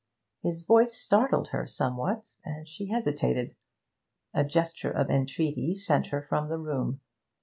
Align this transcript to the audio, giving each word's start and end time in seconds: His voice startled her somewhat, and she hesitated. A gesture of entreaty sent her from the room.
His 0.41 0.63
voice 0.63 0.95
startled 0.95 1.49
her 1.49 1.67
somewhat, 1.67 2.23
and 2.43 2.67
she 2.67 2.87
hesitated. 2.87 3.55
A 4.33 4.43
gesture 4.43 4.89
of 4.89 5.11
entreaty 5.11 5.75
sent 5.75 6.07
her 6.07 6.23
from 6.23 6.49
the 6.49 6.57
room. 6.57 7.01